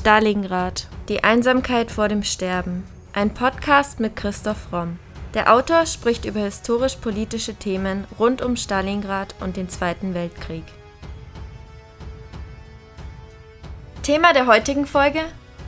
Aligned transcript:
Stalingrad. 0.00 0.86
Die 1.10 1.24
Einsamkeit 1.24 1.90
vor 1.90 2.08
dem 2.08 2.22
Sterben. 2.22 2.84
Ein 3.12 3.34
Podcast 3.34 4.00
mit 4.00 4.16
Christoph 4.16 4.72
Romm. 4.72 4.98
Der 5.34 5.52
Autor 5.52 5.84
spricht 5.84 6.24
über 6.24 6.40
historisch-politische 6.40 7.54
Themen 7.54 8.06
rund 8.18 8.40
um 8.40 8.56
Stalingrad 8.56 9.34
und 9.40 9.58
den 9.58 9.68
Zweiten 9.68 10.14
Weltkrieg. 10.14 10.64
Thema 14.02 14.32
der 14.32 14.46
heutigen 14.46 14.86
Folge: 14.86 15.20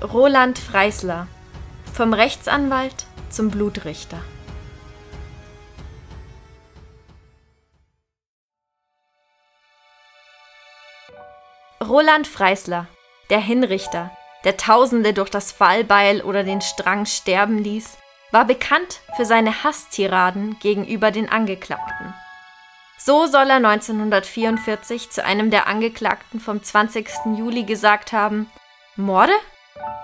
Roland 0.03 0.59
Freisler. 0.59 1.27
Vom 1.93 2.15
Rechtsanwalt 2.15 3.05
zum 3.29 3.51
Blutrichter. 3.51 4.17
Roland 11.87 12.27
Freisler, 12.27 12.87
der 13.29 13.41
Hinrichter, 13.41 14.11
der 14.45 14.57
Tausende 14.57 15.13
durch 15.13 15.31
das 15.31 15.53
Fallbeil 15.53 16.23
oder 16.23 16.45
den 16.45 16.61
Strang 16.61 17.07
sterben 17.07 17.59
ließ, 17.59 17.99
war 18.33 18.45
bekannt 18.45 19.01
für 19.17 19.25
seine 19.25 19.63
Hasstiraden 19.63 20.59
gegenüber 20.59 21.11
den 21.11 21.29
Angeklagten. 21.29 22.15
So 22.99 23.27
soll 23.27 23.51
er 23.51 23.57
1944 23.57 25.11
zu 25.11 25.25
einem 25.25 25.51
der 25.51 25.67
Angeklagten 25.67 26.41
vom 26.41 26.63
20. 26.63 27.09
Juli 27.37 27.65
gesagt 27.65 28.13
haben: 28.13 28.51
Morde? 28.97 29.33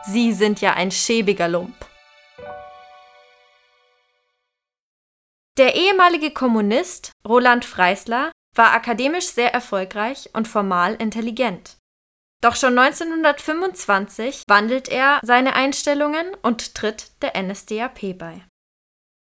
Sie 0.05 0.33
sind 0.33 0.61
ja 0.61 0.75
ein 0.75 0.91
schäbiger 0.91 1.49
Lump. 1.49 1.75
Der 5.59 5.75
ehemalige 5.75 6.31
Kommunist 6.31 7.13
Roland 7.27 7.65
Freisler 7.65 8.31
war 8.55 8.73
akademisch 8.73 9.27
sehr 9.27 9.53
erfolgreich 9.53 10.31
und 10.33 10.47
formal 10.47 10.95
intelligent. 10.95 11.77
Doch 12.41 12.55
schon 12.55 12.79
1925 12.79 14.45
wandelt 14.47 14.89
er 14.89 15.21
seine 15.25 15.55
Einstellungen 15.55 16.37
und 16.43 16.77
tritt 16.77 17.11
der 17.21 17.41
NSDAP 17.41 18.17
bei. 18.17 18.45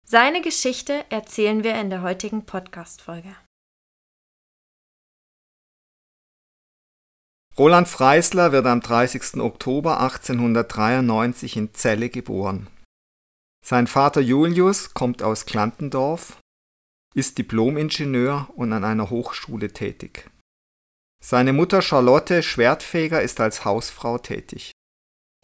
Seine 0.06 0.42
Geschichte 0.42 1.06
erzählen 1.10 1.64
wir 1.64 1.76
in 1.76 1.90
der 1.90 2.02
heutigen 2.02 2.46
Podcast-Folge. 2.46 3.36
Roland 7.58 7.88
Freisler 7.88 8.52
wird 8.52 8.66
am 8.68 8.82
30. 8.82 9.38
Oktober 9.38 10.00
1893 10.02 11.58
in 11.58 11.74
Celle 11.74 12.10
geboren. 12.10 12.68
Sein 13.66 13.88
Vater 13.88 14.22
Julius 14.22 14.94
kommt 14.94 15.24
aus 15.24 15.46
Klantendorf, 15.46 16.40
ist 17.16 17.38
Diplomingenieur 17.38 18.50
und 18.56 18.74
an 18.74 18.84
einer 18.84 19.10
Hochschule 19.10 19.74
tätig. 19.74 20.30
Seine 21.24 21.54
Mutter 21.54 21.82
Charlotte 21.82 22.44
Schwertfeger 22.44 23.22
ist 23.22 23.40
als 23.40 23.66
Hausfrau 23.66 24.18
tätig. 24.18 24.72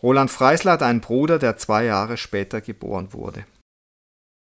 Roland 0.02 0.30
Freisler 0.30 0.74
hat 0.74 0.84
einen 0.84 1.02
Bruder, 1.02 1.40
der 1.40 1.58
zwei 1.58 1.86
Jahre 1.86 2.18
später 2.18 2.62
geboren 2.62 3.14
wurde. 3.14 3.46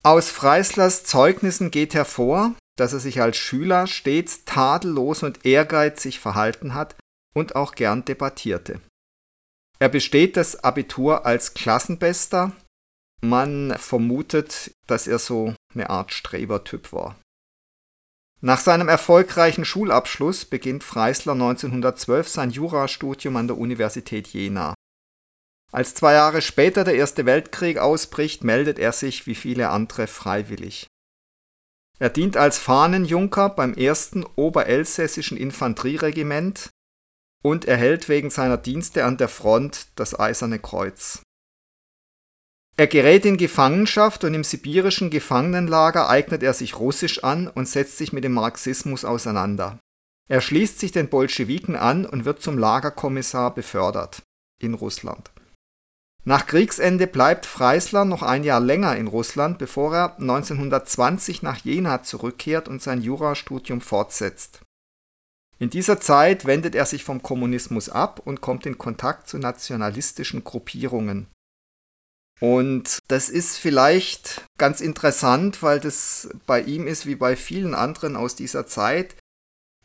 Aus 0.03 0.29
Freislers 0.29 1.03
Zeugnissen 1.03 1.71
geht 1.71 1.93
hervor, 1.93 2.55
dass 2.77 2.93
er 2.93 2.99
sich 2.99 3.21
als 3.21 3.35
Schüler 3.35 3.85
stets 3.85 4.45
tadellos 4.45 5.23
und 5.23 5.45
ehrgeizig 5.45 6.19
verhalten 6.19 6.73
hat 6.73 6.95
und 7.35 7.55
auch 7.55 7.75
gern 7.75 8.05
debattierte. 8.05 8.79
Er 9.79 9.89
besteht 9.89 10.37
das 10.37 10.63
Abitur 10.63 11.25
als 11.25 11.53
Klassenbester. 11.53 12.53
Man 13.21 13.75
vermutet, 13.77 14.71
dass 14.87 15.07
er 15.07 15.19
so 15.19 15.53
eine 15.73 15.89
Art 15.89 16.13
Strebertyp 16.13 16.93
war. 16.93 17.19
Nach 18.41 18.59
seinem 18.59 18.87
erfolgreichen 18.87 19.65
Schulabschluss 19.65 20.45
beginnt 20.45 20.83
Freisler 20.83 21.33
1912 21.33 22.27
sein 22.29 22.51
Jurastudium 22.51 23.35
an 23.35 23.47
der 23.47 23.57
Universität 23.57 24.27
Jena. 24.27 24.73
Als 25.71 25.93
zwei 25.93 26.13
Jahre 26.13 26.41
später 26.41 26.83
der 26.83 26.95
Erste 26.95 27.25
Weltkrieg 27.25 27.77
ausbricht, 27.77 28.43
meldet 28.43 28.79
er 28.79 28.93
sich 28.93 29.27
wie 29.27 29.35
viele 29.35 29.69
andere 29.69 30.07
freiwillig. 30.07 30.87
Er 31.99 32.09
dient 32.09 32.37
als 32.37 32.57
Fahnenjunker 32.57 33.49
beim 33.49 33.75
1. 33.77 34.11
Oberelsässischen 34.35 35.37
Infanterieregiment 35.37 36.69
und 37.43 37.65
erhält 37.65 38.07
wegen 38.07 38.29
seiner 38.29 38.57
Dienste 38.57 39.03
an 39.03 39.17
der 39.17 39.27
Front 39.27 39.87
das 39.95 40.17
Eiserne 40.17 40.59
Kreuz. 40.59 41.21
Er 42.79 42.87
gerät 42.87 43.25
in 43.25 43.35
Gefangenschaft 43.35 44.23
und 44.23 44.33
im 44.33 44.45
sibirischen 44.45 45.09
Gefangenenlager 45.09 46.07
eignet 46.07 46.43
er 46.43 46.53
sich 46.53 46.79
Russisch 46.79 47.25
an 47.25 47.49
und 47.49 47.67
setzt 47.67 47.97
sich 47.97 48.13
mit 48.13 48.23
dem 48.23 48.31
Marxismus 48.31 49.03
auseinander. 49.03 49.79
Er 50.29 50.39
schließt 50.39 50.79
sich 50.79 50.93
den 50.93 51.09
Bolschewiken 51.09 51.75
an 51.75 52.05
und 52.05 52.23
wird 52.23 52.41
zum 52.41 52.57
Lagerkommissar 52.57 53.53
befördert 53.53 54.21
in 54.61 54.75
Russland. 54.75 55.29
Nach 56.23 56.47
Kriegsende 56.47 57.05
bleibt 57.07 57.45
Freisler 57.45 58.05
noch 58.05 58.23
ein 58.23 58.45
Jahr 58.45 58.61
länger 58.61 58.95
in 58.95 59.07
Russland, 59.07 59.57
bevor 59.57 59.93
er 59.93 60.17
1920 60.17 61.43
nach 61.43 61.57
Jena 61.57 62.03
zurückkehrt 62.03 62.69
und 62.69 62.81
sein 62.81 63.01
Jurastudium 63.01 63.81
fortsetzt. 63.81 64.61
In 65.57 65.69
dieser 65.69 65.99
Zeit 65.99 66.45
wendet 66.45 66.75
er 66.75 66.85
sich 66.85 67.03
vom 67.03 67.21
Kommunismus 67.23 67.89
ab 67.89 68.21
und 68.23 68.39
kommt 68.39 68.65
in 68.65 68.77
Kontakt 68.77 69.27
zu 69.27 69.37
nationalistischen 69.37 70.45
Gruppierungen. 70.45 71.27
Und 72.39 72.99
das 73.07 73.29
ist 73.29 73.57
vielleicht 73.57 74.45
ganz 74.57 74.79
interessant, 74.79 75.61
weil 75.61 75.79
das 75.79 76.29
bei 76.45 76.61
ihm 76.61 76.87
ist 76.87 77.05
wie 77.05 77.15
bei 77.15 77.35
vielen 77.35 77.75
anderen 77.75 78.15
aus 78.15 78.35
dieser 78.35 78.65
Zeit, 78.65 79.15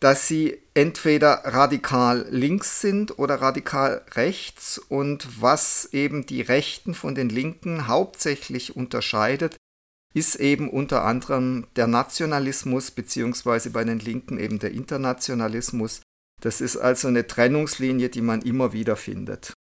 dass 0.01 0.29
sie 0.29 0.59
entweder 0.75 1.43
radikal 1.45 2.27
links 2.31 2.81
sind 2.81 3.19
oder 3.19 3.37
radikal 3.37 4.05
rechts 4.15 4.79
und 4.79 5.41
was 5.41 5.89
eben 5.93 6.27
die 6.27 6.43
Rechten 6.43 6.95
von 6.95 7.15
den 7.15 7.29
Linken 7.29 7.89
hauptsächlich 7.89 8.77
unterscheidet, 8.77 9.57
ist 10.13 10.37
eben 10.37 10.69
unter 10.71 11.05
anderem 11.05 11.67
der 11.75 11.87
Nationalismus 11.89 12.93
beziehungsweise 12.93 13.71
bei 13.71 13.83
den 13.83 13.99
Linken 13.99 14.39
eben 14.39 14.61
der 14.61 14.73
Internationalismus. 14.73 16.03
Das 16.41 16.61
ist 16.61 16.77
also 16.77 17.09
eine 17.09 17.27
Trennungslinie, 17.27 18.11
die 18.11 18.21
man 18.21 18.43
immer 18.43 18.73
wieder 18.73 18.97
findet. 18.97 19.55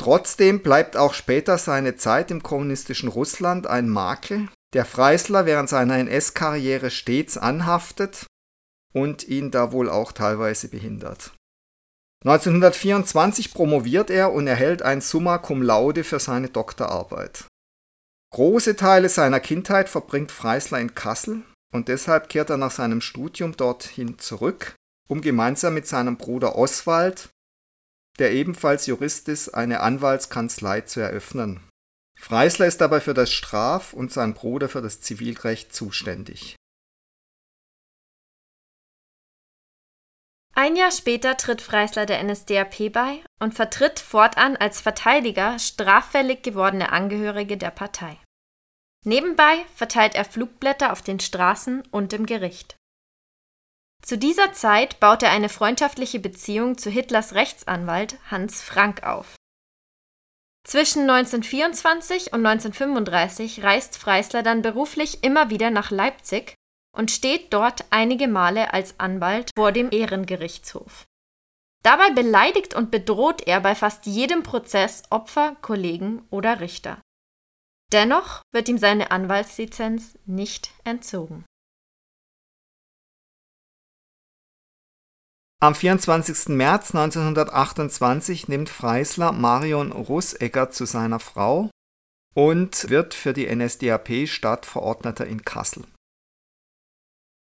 Trotzdem 0.00 0.62
bleibt 0.62 0.96
auch 0.96 1.12
später 1.12 1.58
seine 1.58 1.94
Zeit 1.94 2.30
im 2.30 2.42
kommunistischen 2.42 3.10
Russland 3.10 3.66
ein 3.66 3.86
Makel, 3.86 4.48
der 4.72 4.86
Freisler 4.86 5.44
während 5.44 5.68
seiner 5.68 5.98
NS-Karriere 5.98 6.90
stets 6.90 7.36
anhaftet 7.36 8.24
und 8.94 9.28
ihn 9.28 9.50
da 9.50 9.72
wohl 9.72 9.90
auch 9.90 10.12
teilweise 10.12 10.68
behindert. 10.68 11.34
1924 12.24 13.52
promoviert 13.52 14.08
er 14.08 14.32
und 14.32 14.46
erhält 14.46 14.80
ein 14.80 15.02
Summa 15.02 15.36
cum 15.36 15.60
laude 15.60 16.02
für 16.02 16.18
seine 16.18 16.48
Doktorarbeit. 16.48 17.44
Große 18.32 18.76
Teile 18.76 19.10
seiner 19.10 19.40
Kindheit 19.40 19.90
verbringt 19.90 20.32
Freisler 20.32 20.80
in 20.80 20.94
Kassel 20.94 21.42
und 21.74 21.88
deshalb 21.88 22.30
kehrt 22.30 22.48
er 22.48 22.56
nach 22.56 22.70
seinem 22.70 23.02
Studium 23.02 23.54
dorthin 23.54 24.18
zurück, 24.18 24.76
um 25.10 25.20
gemeinsam 25.20 25.74
mit 25.74 25.86
seinem 25.86 26.16
Bruder 26.16 26.56
Oswald 26.56 27.28
der 28.20 28.32
ebenfalls 28.32 28.86
Jurist 28.86 29.28
ist, 29.28 29.48
eine 29.48 29.80
Anwaltskanzlei 29.80 30.82
zu 30.82 31.00
eröffnen. 31.00 31.68
Freisler 32.18 32.66
ist 32.66 32.80
dabei 32.82 33.00
für 33.00 33.14
das 33.14 33.32
Straf- 33.32 33.94
und 33.94 34.12
sein 34.12 34.34
Bruder 34.34 34.68
für 34.68 34.82
das 34.82 35.00
Zivilrecht 35.00 35.74
zuständig. 35.74 36.54
Ein 40.54 40.76
Jahr 40.76 40.92
später 40.92 41.38
tritt 41.38 41.62
Freisler 41.62 42.04
der 42.04 42.22
NSDAP 42.22 42.92
bei 42.92 43.24
und 43.38 43.54
vertritt 43.54 43.98
fortan 43.98 44.56
als 44.56 44.82
Verteidiger 44.82 45.58
straffällig 45.58 46.42
gewordene 46.42 46.92
Angehörige 46.92 47.56
der 47.56 47.70
Partei. 47.70 48.18
Nebenbei 49.06 49.64
verteilt 49.74 50.14
er 50.14 50.26
Flugblätter 50.26 50.92
auf 50.92 51.00
den 51.00 51.20
Straßen 51.20 51.82
und 51.90 52.12
im 52.12 52.26
Gericht. 52.26 52.76
Zu 54.02 54.18
dieser 54.18 54.52
Zeit 54.52 54.98
baut 55.00 55.22
er 55.22 55.30
eine 55.30 55.48
freundschaftliche 55.48 56.20
Beziehung 56.20 56.78
zu 56.78 56.90
Hitlers 56.90 57.34
Rechtsanwalt 57.34 58.18
Hans 58.30 58.62
Frank 58.62 59.02
auf. 59.02 59.36
Zwischen 60.64 61.08
1924 61.08 62.32
und 62.32 62.44
1935 62.44 63.62
reist 63.62 63.96
Freisler 63.96 64.42
dann 64.42 64.62
beruflich 64.62 65.24
immer 65.24 65.50
wieder 65.50 65.70
nach 65.70 65.90
Leipzig 65.90 66.54
und 66.96 67.10
steht 67.10 67.52
dort 67.52 67.84
einige 67.90 68.28
Male 68.28 68.72
als 68.72 68.98
Anwalt 68.98 69.50
vor 69.56 69.72
dem 69.72 69.90
Ehrengerichtshof. 69.90 71.04
Dabei 71.82 72.10
beleidigt 72.10 72.74
und 72.74 72.90
bedroht 72.90 73.46
er 73.46 73.60
bei 73.60 73.74
fast 73.74 74.04
jedem 74.06 74.42
Prozess 74.42 75.02
Opfer, 75.10 75.56
Kollegen 75.62 76.26
oder 76.30 76.60
Richter. 76.60 77.00
Dennoch 77.92 78.42
wird 78.52 78.68
ihm 78.68 78.78
seine 78.78 79.10
Anwaltslizenz 79.10 80.18
nicht 80.26 80.70
entzogen. 80.84 81.44
Am 85.62 85.74
24. 85.74 86.48
März 86.56 86.94
1928 86.94 88.48
nimmt 88.48 88.70
Freisler 88.70 89.32
Marion 89.32 89.92
Russegger 89.92 90.70
zu 90.70 90.86
seiner 90.86 91.20
Frau 91.20 91.68
und 92.34 92.88
wird 92.88 93.12
für 93.12 93.34
die 93.34 93.54
NSDAP 93.54 94.26
Stadtverordneter 94.26 95.26
in 95.26 95.44
Kassel. 95.44 95.84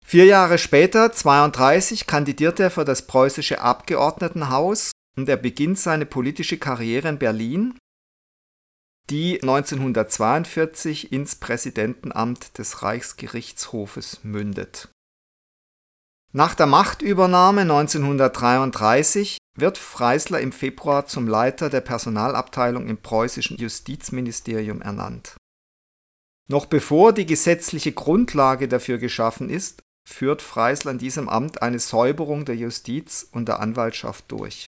Vier 0.04 0.24
Jahre 0.24 0.58
später, 0.58 1.12
32, 1.12 2.08
kandidiert 2.08 2.58
er 2.58 2.72
für 2.72 2.84
das 2.84 3.06
preußische 3.06 3.60
Abgeordnetenhaus 3.60 4.90
und 5.16 5.28
er 5.28 5.36
beginnt 5.36 5.78
seine 5.78 6.04
politische 6.04 6.58
Karriere 6.58 7.10
in 7.10 7.20
Berlin, 7.20 7.78
die 9.08 9.40
1942 9.40 11.12
ins 11.12 11.36
Präsidentenamt 11.36 12.58
des 12.58 12.82
Reichsgerichtshofes 12.82 14.24
mündet. 14.24 14.88
Nach 16.32 16.54
der 16.54 16.66
Machtübernahme 16.66 17.62
1933 17.62 19.38
wird 19.56 19.78
Freisler 19.78 20.40
im 20.40 20.52
Februar 20.52 21.06
zum 21.06 21.26
Leiter 21.26 21.70
der 21.70 21.80
Personalabteilung 21.80 22.86
im 22.86 22.98
preußischen 22.98 23.56
Justizministerium 23.56 24.80
ernannt. 24.80 25.34
Noch 26.48 26.66
bevor 26.66 27.12
die 27.12 27.26
gesetzliche 27.26 27.90
Grundlage 27.92 28.68
dafür 28.68 28.98
geschaffen 28.98 29.50
ist, 29.50 29.82
führt 30.08 30.40
Freisler 30.40 30.92
in 30.92 30.98
diesem 30.98 31.28
Amt 31.28 31.62
eine 31.62 31.80
Säuberung 31.80 32.44
der 32.44 32.56
Justiz 32.56 33.28
und 33.32 33.48
der 33.48 33.58
Anwaltschaft 33.58 34.30
durch. 34.30 34.66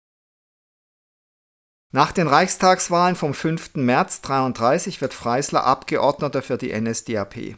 Nach 1.94 2.12
den 2.12 2.28
Reichstagswahlen 2.28 3.16
vom 3.16 3.34
5. 3.34 3.76
März 3.76 4.18
1933 4.18 5.00
wird 5.00 5.14
Freisler 5.14 5.64
Abgeordneter 5.64 6.42
für 6.42 6.58
die 6.58 6.78
NSDAP. 6.78 7.56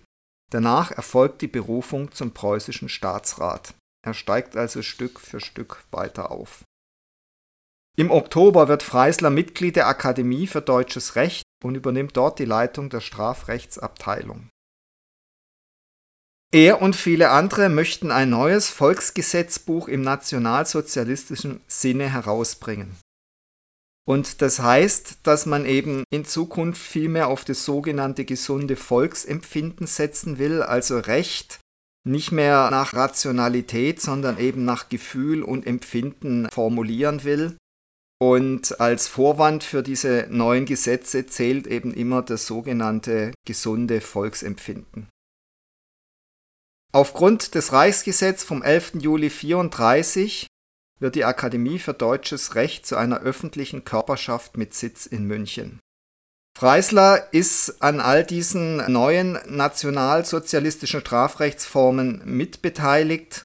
Danach 0.51 0.91
erfolgt 0.91 1.41
die 1.41 1.47
Berufung 1.47 2.11
zum 2.11 2.31
preußischen 2.31 2.89
Staatsrat. 2.89 3.73
Er 4.07 4.13
steigt 4.13 4.55
also 4.55 4.83
Stück 4.83 5.19
für 5.19 5.41
Stück 5.41 5.83
weiter 5.91 6.31
auf. 6.31 6.63
Im 7.97 8.09
Oktober 8.09 8.69
wird 8.69 8.81
Freisler 8.81 9.29
Mitglied 9.29 9.75
der 9.75 9.87
Akademie 9.87 10.47
für 10.47 10.61
deutsches 10.61 11.17
Recht 11.17 11.43
und 11.61 11.75
übernimmt 11.75 12.15
dort 12.15 12.39
die 12.39 12.45
Leitung 12.45 12.89
der 12.89 13.01
Strafrechtsabteilung. 13.01 14.47
Er 16.53 16.81
und 16.81 16.95
viele 16.95 17.31
andere 17.31 17.67
möchten 17.67 18.09
ein 18.09 18.29
neues 18.29 18.69
Volksgesetzbuch 18.69 19.89
im 19.89 20.03
nationalsozialistischen 20.03 21.59
Sinne 21.67 22.09
herausbringen. 22.09 22.95
Und 24.07 24.41
das 24.41 24.59
heißt, 24.59 25.17
dass 25.23 25.45
man 25.45 25.65
eben 25.65 26.05
in 26.11 26.23
Zukunft 26.23 26.81
viel 26.81 27.09
mehr 27.09 27.27
auf 27.27 27.43
das 27.43 27.65
sogenannte 27.65 28.23
gesunde 28.23 28.77
Volksempfinden 28.77 29.85
setzen 29.85 30.37
will, 30.37 30.61
also 30.61 30.97
Recht 30.97 31.59
nicht 32.07 32.31
mehr 32.31 32.69
nach 32.71 32.93
Rationalität, 32.93 34.01
sondern 34.01 34.39
eben 34.39 34.65
nach 34.65 34.89
Gefühl 34.89 35.43
und 35.43 35.67
Empfinden 35.67 36.47
formulieren 36.51 37.23
will. 37.23 37.57
Und 38.19 38.79
als 38.79 39.07
Vorwand 39.07 39.63
für 39.63 39.83
diese 39.83 40.27
neuen 40.29 40.65
Gesetze 40.65 41.27
zählt 41.27 41.67
eben 41.67 41.93
immer 41.93 42.23
das 42.23 42.47
sogenannte 42.47 43.31
gesunde 43.45 44.01
Volksempfinden. 44.01 45.07
Aufgrund 46.93 47.53
des 47.53 47.73
Reichsgesetzes 47.73 48.43
vom 48.43 48.63
11. 48.63 48.93
Juli 49.01 49.27
1934 49.27 50.47
wird 50.99 51.15
die 51.15 51.25
Akademie 51.25 51.77
für 51.77 51.93
deutsches 51.93 52.55
Recht 52.55 52.87
zu 52.87 52.95
einer 52.95 53.19
öffentlichen 53.19 53.83
Körperschaft 53.83 54.57
mit 54.57 54.73
Sitz 54.73 55.05
in 55.05 55.25
München. 55.25 55.79
Freisler 56.57 57.31
ist 57.33 57.83
an 57.83 57.99
all 57.99 58.23
diesen 58.23 58.77
neuen 58.91 59.37
nationalsozialistischen 59.45 61.01
Strafrechtsformen 61.01 62.23
mitbeteiligt 62.25 63.43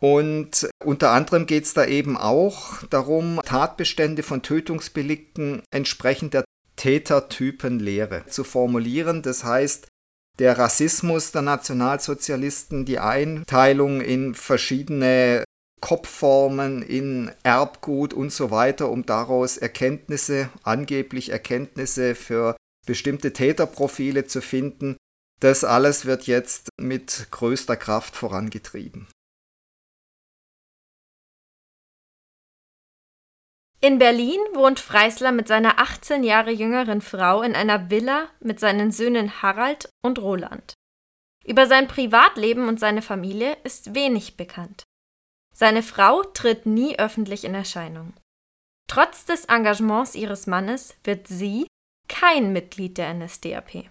und 0.00 0.70
unter 0.82 1.10
anderem 1.10 1.44
geht 1.44 1.64
es 1.64 1.74
da 1.74 1.84
eben 1.84 2.16
auch 2.16 2.82
darum, 2.88 3.38
Tatbestände 3.44 4.22
von 4.22 4.40
Tötungsbelikten 4.40 5.62
entsprechend 5.70 6.32
der 6.32 6.44
Tätertypenlehre 6.76 8.24
zu 8.28 8.44
formulieren. 8.44 9.20
Das 9.20 9.44
heißt, 9.44 9.86
der 10.38 10.58
Rassismus 10.58 11.32
der 11.32 11.42
Nationalsozialisten, 11.42 12.86
die 12.86 12.98
Einteilung 12.98 14.00
in 14.00 14.34
verschiedene 14.34 15.43
Kopfformen, 15.84 16.80
in 16.80 17.30
Erbgut 17.42 18.14
und 18.14 18.32
so 18.32 18.50
weiter, 18.50 18.88
um 18.88 19.04
daraus 19.04 19.58
Erkenntnisse, 19.58 20.48
angeblich 20.62 21.28
Erkenntnisse 21.28 22.14
für 22.14 22.56
bestimmte 22.86 23.34
Täterprofile 23.34 24.24
zu 24.24 24.40
finden. 24.40 24.96
Das 25.40 25.62
alles 25.62 26.06
wird 26.06 26.26
jetzt 26.26 26.70
mit 26.80 27.26
größter 27.30 27.76
Kraft 27.76 28.16
vorangetrieben. 28.16 29.08
In 33.82 33.98
Berlin 33.98 34.40
wohnt 34.54 34.80
Freisler 34.80 35.32
mit 35.32 35.48
seiner 35.48 35.78
18 35.80 36.24
Jahre 36.24 36.50
jüngeren 36.50 37.02
Frau 37.02 37.42
in 37.42 37.54
einer 37.54 37.90
Villa 37.90 38.30
mit 38.40 38.58
seinen 38.58 38.90
Söhnen 38.90 39.42
Harald 39.42 39.90
und 40.02 40.18
Roland. 40.18 40.72
Über 41.44 41.66
sein 41.66 41.88
Privatleben 41.88 42.68
und 42.68 42.80
seine 42.80 43.02
Familie 43.02 43.58
ist 43.64 43.94
wenig 43.94 44.38
bekannt. 44.38 44.84
Seine 45.54 45.82
Frau 45.82 46.22
tritt 46.22 46.66
nie 46.66 46.98
öffentlich 46.98 47.44
in 47.44 47.54
Erscheinung. 47.54 48.12
Trotz 48.88 49.24
des 49.24 49.46
Engagements 49.46 50.14
ihres 50.14 50.46
Mannes 50.46 50.94
wird 51.04 51.28
sie 51.28 51.66
kein 52.08 52.52
Mitglied 52.52 52.98
der 52.98 53.14
NSDAP. 53.14 53.90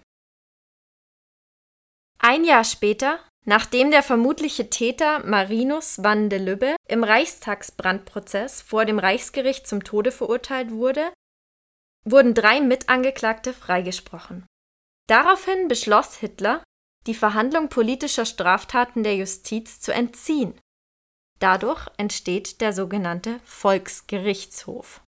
Ein 2.18 2.44
Jahr 2.44 2.64
später 2.64 3.18
Nachdem 3.46 3.90
der 3.90 4.02
vermutliche 4.02 4.70
Täter 4.70 5.24
Marinus 5.26 6.02
van 6.02 6.30
de 6.30 6.38
Lubbe 6.38 6.76
im 6.88 7.04
Reichstagsbrandprozess 7.04 8.62
vor 8.62 8.86
dem 8.86 8.98
Reichsgericht 8.98 9.66
zum 9.66 9.84
Tode 9.84 10.12
verurteilt 10.12 10.70
wurde, 10.70 11.12
wurden 12.04 12.32
drei 12.32 12.60
Mitangeklagte 12.62 13.52
freigesprochen. 13.52 14.46
Daraufhin 15.08 15.68
beschloss 15.68 16.16
Hitler, 16.16 16.62
die 17.06 17.14
Verhandlung 17.14 17.68
politischer 17.68 18.24
Straftaten 18.24 19.02
der 19.02 19.16
Justiz 19.16 19.80
zu 19.80 19.92
entziehen. 19.92 20.58
Dadurch 21.44 21.88
entsteht 21.98 22.62
der 22.62 22.72
sogenannte 22.72 23.38
Volksgerichtshof. 23.44 25.02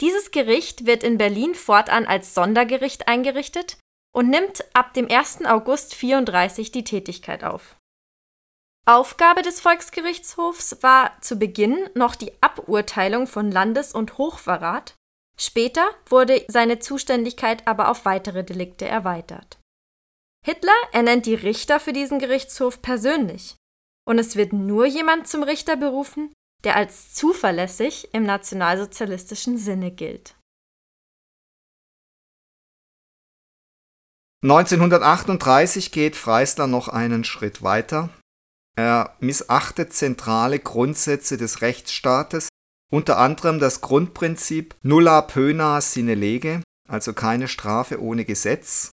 Dieses 0.00 0.30
Gericht 0.30 0.86
wird 0.86 1.02
in 1.02 1.18
Berlin 1.18 1.54
fortan 1.54 2.06
als 2.06 2.32
Sondergericht 2.32 3.06
eingerichtet 3.06 3.76
und 4.14 4.30
nimmt 4.30 4.64
ab 4.72 4.94
dem 4.94 5.10
1. 5.10 5.44
August 5.44 5.94
34 5.94 6.72
die 6.72 6.84
Tätigkeit 6.84 7.44
auf. 7.44 7.76
Aufgabe 8.86 9.42
des 9.42 9.60
Volksgerichtshofs 9.60 10.82
war 10.82 11.20
zu 11.20 11.36
Beginn 11.36 11.86
noch 11.94 12.14
die 12.14 12.32
Aburteilung 12.40 13.26
von 13.26 13.52
Landes- 13.52 13.92
und 13.92 14.16
Hochverrat, 14.16 14.94
später 15.38 15.86
wurde 16.06 16.46
seine 16.48 16.78
Zuständigkeit 16.78 17.68
aber 17.68 17.90
auf 17.90 18.06
weitere 18.06 18.42
Delikte 18.42 18.86
erweitert. 18.86 19.58
Hitler 20.46 20.72
ernennt 20.92 21.26
die 21.26 21.34
Richter 21.34 21.78
für 21.78 21.92
diesen 21.92 22.20
Gerichtshof 22.20 22.80
persönlich, 22.80 23.56
und 24.06 24.18
es 24.18 24.36
wird 24.36 24.52
nur 24.52 24.86
jemand 24.86 25.28
zum 25.28 25.42
Richter 25.42 25.76
berufen, 25.76 26.32
der 26.64 26.76
als 26.76 27.12
zuverlässig 27.12 28.08
im 28.12 28.24
nationalsozialistischen 28.24 29.58
Sinne 29.58 29.90
gilt. 29.90 30.36
1938 34.42 35.90
geht 35.90 36.14
Freisler 36.14 36.66
noch 36.66 36.88
einen 36.88 37.24
Schritt 37.24 37.62
weiter. 37.62 38.10
Er 38.76 39.16
missachtet 39.20 39.92
zentrale 39.92 40.58
Grundsätze 40.60 41.36
des 41.36 41.62
Rechtsstaates, 41.62 42.48
unter 42.92 43.18
anderem 43.18 43.58
das 43.58 43.80
Grundprinzip 43.80 44.76
nulla 44.82 45.22
pöna 45.22 45.80
sine 45.80 46.14
lege, 46.14 46.62
also 46.88 47.12
keine 47.12 47.48
Strafe 47.48 48.00
ohne 48.00 48.24
Gesetz, 48.24 48.90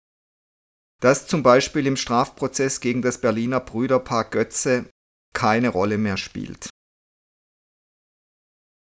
das 1.00 1.28
zum 1.28 1.44
Beispiel 1.44 1.86
im 1.86 1.96
Strafprozess 1.96 2.80
gegen 2.80 3.02
das 3.02 3.22
Berliner 3.22 3.60
Brüderpaar 3.60 4.26
Götze 4.26 4.90
keine 5.38 5.70
Rolle 5.70 6.00
mehr 6.00 6.18
spielt. 6.18 6.68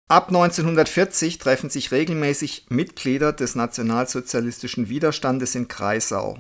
Ab 0.09 0.29
1940 0.29 1.37
treffen 1.37 1.69
sich 1.69 1.93
regelmäßig 1.93 2.71
Mitglieder 2.71 3.35
des 3.35 3.57
nationalsozialistischen 3.57 4.89
Widerstandes 4.89 5.55
in 5.55 5.69
Kreisau. 5.69 6.39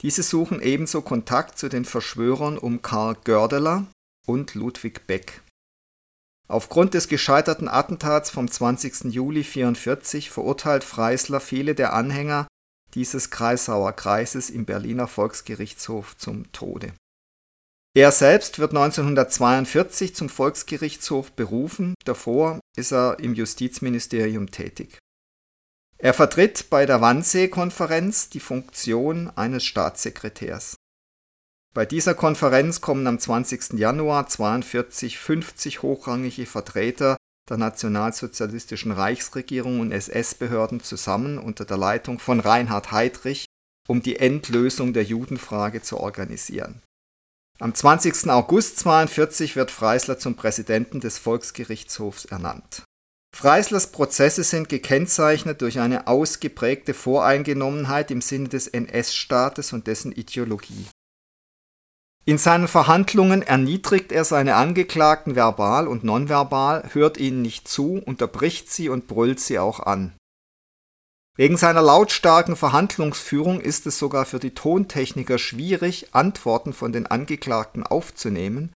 Diese 0.00 0.22
suchen 0.22 0.62
ebenso 0.62 1.02
Kontakt 1.02 1.58
zu 1.58 1.68
den 1.68 1.84
Verschwörern 1.84 2.56
um 2.56 2.80
Karl 2.80 3.16
Gördeler 3.22 3.86
und 4.26 4.54
Ludwig 4.54 5.06
Beck. 5.06 5.42
Aufgrund 6.48 6.94
des 6.94 7.08
gescheiterten 7.08 7.68
Attentats 7.68 8.30
vom 8.30 8.50
20. 8.50 9.12
Juli 9.12 9.40
1944 9.40 10.30
verurteilt 10.30 10.84
Freisler 10.84 11.40
viele 11.40 11.74
der 11.74 11.92
Anhänger 11.92 12.48
dieses 12.94 13.28
Kreisauer 13.28 13.92
Kreises 13.92 14.48
im 14.48 14.64
Berliner 14.64 15.06
Volksgerichtshof 15.06 16.16
zum 16.16 16.50
Tode. 16.52 16.94
Er 17.98 18.12
selbst 18.12 18.60
wird 18.60 18.70
1942 18.70 20.14
zum 20.14 20.28
Volksgerichtshof 20.28 21.32
berufen, 21.32 21.94
davor 22.04 22.60
ist 22.76 22.92
er 22.92 23.18
im 23.18 23.34
Justizministerium 23.34 24.52
tätig. 24.52 25.00
Er 25.98 26.14
vertritt 26.14 26.70
bei 26.70 26.86
der 26.86 27.00
Wannsee-Konferenz 27.00 28.28
die 28.28 28.38
Funktion 28.38 29.30
eines 29.30 29.64
Staatssekretärs. 29.64 30.76
Bei 31.74 31.84
dieser 31.84 32.14
Konferenz 32.14 32.80
kommen 32.80 33.04
am 33.08 33.18
20. 33.18 33.72
Januar 33.72 34.20
1942 34.26 35.18
50 35.18 35.82
hochrangige 35.82 36.46
Vertreter 36.46 37.16
der 37.50 37.56
nationalsozialistischen 37.56 38.92
Reichsregierung 38.92 39.80
und 39.80 39.90
SS-Behörden 39.90 40.84
zusammen 40.84 41.36
unter 41.36 41.64
der 41.64 41.78
Leitung 41.78 42.20
von 42.20 42.38
Reinhard 42.38 42.92
Heydrich, 42.92 43.46
um 43.88 44.02
die 44.02 44.20
Endlösung 44.20 44.92
der 44.92 45.02
Judenfrage 45.02 45.82
zu 45.82 45.98
organisieren. 45.98 46.80
Am 47.60 47.74
20. 47.74 48.30
August 48.30 48.86
1942 48.86 49.56
wird 49.56 49.72
Freisler 49.72 50.16
zum 50.16 50.36
Präsidenten 50.36 51.00
des 51.00 51.18
Volksgerichtshofs 51.18 52.24
ernannt. 52.26 52.84
Freislers 53.36 53.88
Prozesse 53.88 54.44
sind 54.44 54.68
gekennzeichnet 54.68 55.60
durch 55.60 55.80
eine 55.80 56.06
ausgeprägte 56.06 56.94
Voreingenommenheit 56.94 58.12
im 58.12 58.20
Sinne 58.20 58.48
des 58.48 58.68
NS-Staates 58.68 59.72
und 59.72 59.88
dessen 59.88 60.12
Ideologie. 60.12 60.86
In 62.24 62.38
seinen 62.38 62.68
Verhandlungen 62.68 63.42
erniedrigt 63.42 64.12
er 64.12 64.24
seine 64.24 64.54
Angeklagten 64.54 65.34
verbal 65.34 65.88
und 65.88 66.04
nonverbal, 66.04 66.90
hört 66.92 67.16
ihnen 67.16 67.42
nicht 67.42 67.66
zu, 67.66 68.00
unterbricht 68.04 68.70
sie 68.70 68.88
und 68.88 69.08
brüllt 69.08 69.40
sie 69.40 69.58
auch 69.58 69.80
an. 69.80 70.14
Wegen 71.38 71.56
seiner 71.56 71.82
lautstarken 71.82 72.56
Verhandlungsführung 72.56 73.60
ist 73.60 73.86
es 73.86 73.96
sogar 73.96 74.26
für 74.26 74.40
die 74.40 74.54
Tontechniker 74.54 75.38
schwierig, 75.38 76.12
Antworten 76.12 76.72
von 76.72 76.90
den 76.90 77.06
Angeklagten 77.06 77.84
aufzunehmen. 77.84 78.72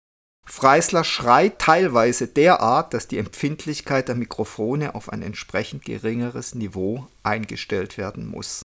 Freisler 0.47 1.03
schreit 1.03 1.59
teilweise 1.59 2.29
derart, 2.29 2.93
dass 2.93 3.09
die 3.09 3.17
Empfindlichkeit 3.17 4.09
der 4.09 4.15
Mikrofone 4.15 4.95
auf 4.95 5.09
ein 5.09 5.23
entsprechend 5.23 5.87
geringeres 5.87 6.55
Niveau 6.55 7.07
eingestellt 7.23 7.97
werden 7.97 8.27
muss. 8.27 8.61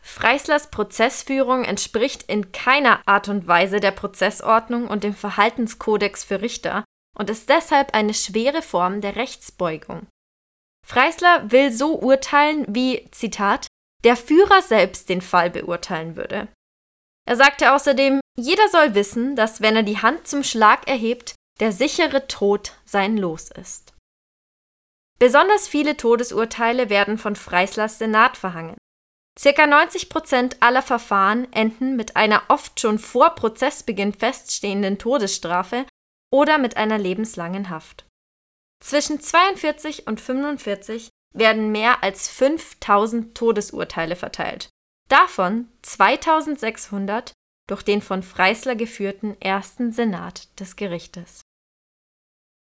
Freislers 0.00 0.72
Prozessführung 0.72 1.62
entspricht 1.62 2.24
in 2.24 2.50
keiner 2.50 3.06
Art 3.06 3.28
und 3.28 3.46
Weise 3.46 3.78
der 3.78 3.92
Prozessordnung 3.92 4.88
und 4.88 5.04
dem 5.04 5.14
Verhaltenskodex 5.14 6.24
für 6.24 6.40
Richter 6.40 6.84
und 7.18 7.30
ist 7.30 7.48
deshalb 7.48 7.94
eine 7.94 8.14
schwere 8.14 8.62
Form 8.62 9.00
der 9.00 9.16
Rechtsbeugung. 9.16 10.06
Freisler 10.86 11.50
will 11.50 11.70
so 11.70 11.98
urteilen, 11.98 12.64
wie, 12.68 13.08
Zitat, 13.12 13.66
der 14.04 14.16
Führer 14.16 14.62
selbst 14.62 15.08
den 15.08 15.20
Fall 15.20 15.50
beurteilen 15.50 16.16
würde. 16.16 16.48
Er 17.24 17.36
sagte 17.36 17.72
außerdem, 17.72 18.20
jeder 18.36 18.68
soll 18.68 18.94
wissen, 18.94 19.36
dass 19.36 19.60
wenn 19.60 19.76
er 19.76 19.82
die 19.82 19.98
Hand 19.98 20.26
zum 20.26 20.42
Schlag 20.42 20.88
erhebt, 20.88 21.34
der 21.60 21.72
sichere 21.72 22.26
Tod 22.26 22.72
sein 22.84 23.16
Los 23.16 23.50
ist. 23.50 23.94
Besonders 25.18 25.68
viele 25.68 25.96
Todesurteile 25.96 26.90
werden 26.90 27.18
von 27.18 27.36
Freislers 27.36 27.98
Senat 27.98 28.36
verhangen. 28.36 28.76
Circa 29.38 29.66
90 29.66 30.08
Prozent 30.08 30.56
aller 30.60 30.82
Verfahren 30.82 31.50
enden 31.52 31.94
mit 31.96 32.16
einer 32.16 32.42
oft 32.48 32.80
schon 32.80 32.98
vor 32.98 33.34
Prozessbeginn 33.34 34.12
feststehenden 34.12 34.98
Todesstrafe 34.98 35.86
oder 36.32 36.58
mit 36.58 36.76
einer 36.76 36.98
lebenslangen 36.98 37.70
Haft. 37.70 38.06
Zwischen 38.82 39.20
42 39.20 40.08
und 40.08 40.20
45 40.20 41.10
werden 41.34 41.70
mehr 41.70 42.02
als 42.02 42.28
5000 42.28 43.34
Todesurteile 43.36 44.16
verteilt, 44.16 44.70
davon 45.08 45.68
2600 45.82 47.32
durch 47.68 47.82
den 47.82 48.02
von 48.02 48.22
Freisler 48.22 48.74
geführten 48.74 49.40
ersten 49.40 49.92
Senat 49.92 50.48
des 50.58 50.74
Gerichtes. 50.74 51.42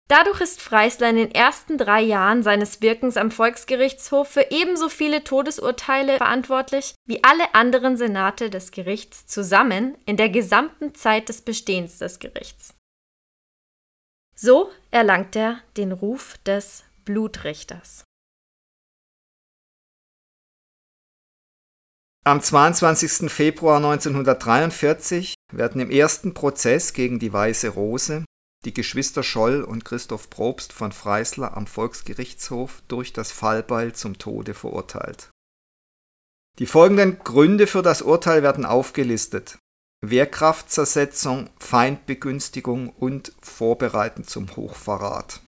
Dadurch 0.09 0.41
ist 0.41 0.61
Freisler 0.61 1.09
in 1.09 1.15
den 1.15 1.31
ersten 1.31 1.77
drei 1.77 2.01
Jahren 2.01 2.43
seines 2.43 2.81
Wirkens 2.81 3.15
am 3.15 3.31
Volksgerichtshof 3.31 4.27
für 4.27 4.51
ebenso 4.51 4.89
viele 4.89 5.23
Todesurteile 5.23 6.17
verantwortlich 6.17 6.95
wie 7.05 7.23
alle 7.23 7.55
anderen 7.55 7.95
Senate 7.95 8.49
des 8.49 8.71
Gerichts 8.71 9.25
zusammen 9.25 9.97
in 10.05 10.17
der 10.17 10.27
gesamten 10.27 10.93
Zeit 10.95 11.29
des 11.29 11.41
Bestehens 11.41 11.99
des 11.99 12.19
Gerichts. 12.19 12.75
So 14.43 14.71
erlangt 14.89 15.35
er 15.35 15.61
den 15.77 15.91
Ruf 15.91 16.39
des 16.39 16.83
Blutrichters. 17.05 18.05
Am 22.25 22.41
22. 22.41 23.31
Februar 23.31 23.77
1943 23.77 25.35
werden 25.53 25.79
im 25.79 25.91
ersten 25.91 26.33
Prozess 26.33 26.93
gegen 26.93 27.19
die 27.19 27.31
Weiße 27.31 27.69
Rose 27.69 28.25
die 28.65 28.73
Geschwister 28.73 29.21
Scholl 29.21 29.61
und 29.61 29.85
Christoph 29.85 30.31
Probst 30.31 30.73
von 30.73 30.91
Freisler 30.91 31.55
am 31.55 31.67
Volksgerichtshof 31.67 32.81
durch 32.87 33.13
das 33.13 33.31
Fallbeil 33.31 33.93
zum 33.93 34.17
Tode 34.17 34.55
verurteilt. 34.55 35.29
Die 36.57 36.65
folgenden 36.65 37.19
Gründe 37.19 37.67
für 37.67 37.83
das 37.83 38.01
Urteil 38.01 38.41
werden 38.41 38.65
aufgelistet 38.65 39.59
Wehrkraftzersetzung, 40.03 41.49
Feindbegünstigung 41.59 42.89
und 42.89 43.33
Vorbereiten 43.41 44.23
zum 44.23 44.55
Hochverrat. 44.55 45.41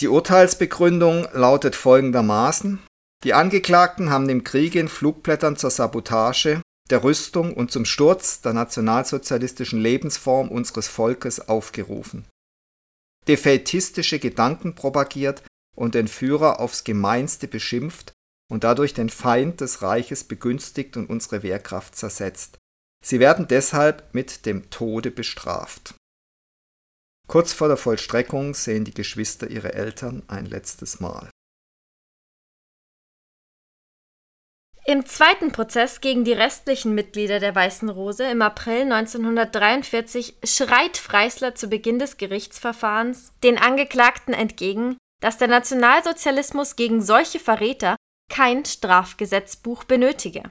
Die 0.00 0.08
Urteilsbegründung 0.08 1.28
lautet 1.32 1.76
folgendermaßen. 1.76 2.80
Die 3.22 3.34
Angeklagten 3.34 4.10
haben 4.10 4.28
im 4.28 4.42
Kriege 4.42 4.80
in 4.80 4.88
Flugblättern 4.88 5.56
zur 5.56 5.70
Sabotage, 5.70 6.60
der 6.90 7.04
Rüstung 7.04 7.54
und 7.54 7.70
zum 7.70 7.84
Sturz 7.84 8.40
der 8.40 8.52
nationalsozialistischen 8.52 9.80
Lebensform 9.80 10.48
unseres 10.48 10.88
Volkes 10.88 11.48
aufgerufen, 11.48 12.26
defätistische 13.28 14.18
Gedanken 14.18 14.74
propagiert 14.74 15.42
und 15.76 15.94
den 15.94 16.08
Führer 16.08 16.60
aufs 16.60 16.84
Gemeinste 16.84 17.48
beschimpft 17.48 18.12
und 18.50 18.64
dadurch 18.64 18.92
den 18.92 19.08
Feind 19.08 19.60
des 19.60 19.80
Reiches 19.80 20.24
begünstigt 20.24 20.96
und 20.96 21.08
unsere 21.08 21.42
Wehrkraft 21.42 21.96
zersetzt 21.96 22.58
Sie 23.04 23.20
werden 23.20 23.46
deshalb 23.46 24.14
mit 24.14 24.46
dem 24.46 24.70
Tode 24.70 25.10
bestraft. 25.10 25.94
Kurz 27.28 27.52
vor 27.52 27.68
der 27.68 27.76
Vollstreckung 27.76 28.54
sehen 28.54 28.84
die 28.84 28.94
Geschwister 28.94 29.50
ihre 29.50 29.74
Eltern 29.74 30.22
ein 30.26 30.46
letztes 30.46 31.00
Mal. 31.00 31.28
Im 34.86 35.04
zweiten 35.04 35.52
Prozess 35.52 36.00
gegen 36.00 36.24
die 36.24 36.32
restlichen 36.32 36.94
Mitglieder 36.94 37.40
der 37.40 37.54
Weißen 37.54 37.88
Rose 37.90 38.24
im 38.24 38.40
April 38.42 38.90
1943 38.90 40.38
schreit 40.44 40.96
Freisler 40.96 41.54
zu 41.54 41.68
Beginn 41.68 41.98
des 41.98 42.16
Gerichtsverfahrens 42.16 43.32
den 43.42 43.58
Angeklagten 43.58 44.32
entgegen, 44.34 44.96
dass 45.22 45.36
der 45.36 45.48
Nationalsozialismus 45.48 46.76
gegen 46.76 47.02
solche 47.02 47.38
Verräter 47.38 47.96
kein 48.30 48.64
Strafgesetzbuch 48.64 49.84
benötige. 49.84 50.50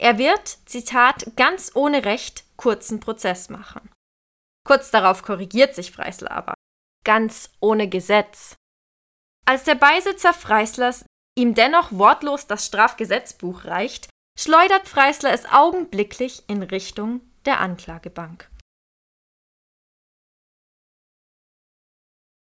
Er 0.00 0.16
wird, 0.16 0.58
Zitat, 0.64 1.36
ganz 1.36 1.72
ohne 1.74 2.06
Recht 2.06 2.44
kurzen 2.56 3.00
Prozess 3.00 3.50
machen. 3.50 3.90
Kurz 4.66 4.90
darauf 4.90 5.22
korrigiert 5.22 5.74
sich 5.74 5.92
Freisler 5.92 6.30
aber. 6.30 6.54
Ganz 7.04 7.50
ohne 7.60 7.86
Gesetz. 7.86 8.56
Als 9.46 9.64
der 9.64 9.74
Beisitzer 9.74 10.32
Freislers 10.32 11.04
ihm 11.36 11.54
dennoch 11.54 11.92
wortlos 11.92 12.46
das 12.46 12.64
Strafgesetzbuch 12.64 13.66
reicht, 13.66 14.08
schleudert 14.38 14.88
Freisler 14.88 15.34
es 15.34 15.44
augenblicklich 15.44 16.44
in 16.48 16.62
Richtung 16.62 17.20
der 17.44 17.60
Anklagebank. 17.60 18.50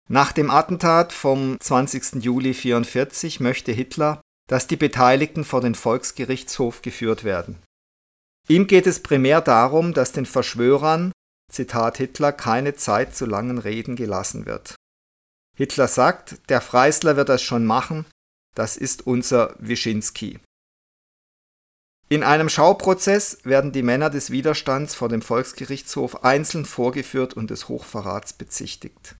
Nach 0.08 0.32
dem 0.32 0.52
Attentat 0.52 1.12
vom 1.12 1.60
20. 1.60 2.24
Juli 2.24 2.50
1944 2.50 3.40
möchte 3.40 3.72
Hitler 3.72 4.21
dass 4.51 4.67
die 4.67 4.75
Beteiligten 4.75 5.46
vor 5.46 5.62
den 5.62 5.75
Volksgerichtshof 5.75 6.81
geführt 6.81 7.24
werden. 7.24 7.63
Ihm 8.50 8.67
geht 8.67 8.86
es 8.86 9.01
primär 9.01 9.39
darum, 9.39 9.93
dass 9.93 10.12
den 10.12 10.25
Verschwörern, 10.25 11.13
Zitat 11.50 11.96
Hitler, 11.96 12.34
keine 12.34 12.75
Zeit 12.75 13.15
zu 13.15 13.25
langen 13.25 13.60
Reden 13.60 13.96
gelassen 13.96 14.46
wird. 14.46 14.75
Hitler 15.55 15.88
sagt, 15.88 16.50
der 16.50 16.60
Freisler 16.60 17.15
wird 17.15 17.29
das 17.29 17.41
schon 17.41 17.65
machen, 17.65 18.05
das 18.53 18.75
ist 18.75 19.08
unser 19.08 19.55
Wyszynski. 19.60 20.41
In 22.10 22.22
einem 22.22 22.50
Schauprozess 22.50 23.46
werden 23.46 23.72
die 23.72 23.84
Männer 23.84 24.10
des 24.10 24.31
Widerstands 24.31 24.96
vor 24.96 25.08
dem 25.08 25.22
Volksgerichtshof 25.22 26.25
einzeln 26.25 26.65
vorgeführt 26.65 27.36
und 27.36 27.51
des 27.51 27.70
Hochverrats 27.70 28.34
bezichtigt. 28.34 29.15